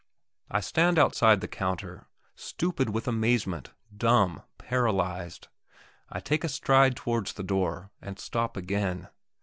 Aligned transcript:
I 0.49 0.61
stand 0.61 0.97
outside 0.97 1.41
the 1.41 1.47
counter, 1.47 2.07
stupid 2.35 2.89
with 2.89 3.07
amazement, 3.07 3.69
dumb, 3.95 4.41
paralyzed. 4.57 5.47
I 6.09 6.19
take 6.19 6.43
a 6.43 6.49
stride 6.49 6.95
towards 6.95 7.33
the 7.33 7.43
door, 7.43 7.91
and 8.01 8.17
stop 8.17 8.57
again. 8.57 9.09